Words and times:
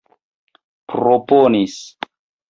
proponis 0.93 1.77